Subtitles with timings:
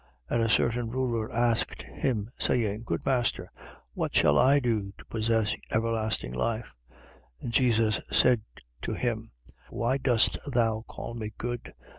[0.31, 0.35] 18:18.
[0.35, 3.51] And a certain ruler asked him, saying: Good master,
[3.93, 6.73] what shall I do to possess everlasting life?
[6.91, 7.13] 18:19.
[7.43, 8.41] And Jesus said
[8.81, 9.27] to him:
[9.69, 11.75] Why dost thou call me good?